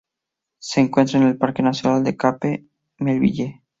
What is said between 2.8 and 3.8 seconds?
Melville.